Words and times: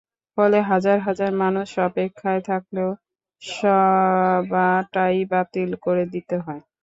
ফলে 0.37 0.59
হাজার 0.69 0.97
হাজার 1.07 1.31
মানুষ 1.43 1.69
অপেক্ষায় 1.87 2.41
থাকলেও 2.49 2.89
সভাটাই 3.41 5.17
বাতিল 5.31 5.69
করে 5.85 6.03
দিতে 6.13 6.35
হয়। 6.45 6.61